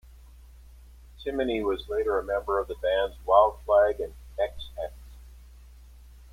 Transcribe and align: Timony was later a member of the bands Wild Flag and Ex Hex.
Timony 1.19 1.63
was 1.63 1.87
later 1.87 2.17
a 2.17 2.23
member 2.23 2.57
of 2.57 2.67
the 2.67 2.73
bands 2.73 3.15
Wild 3.23 3.59
Flag 3.67 3.99
and 3.99 4.15
Ex 4.39 4.69
Hex. 4.75 4.93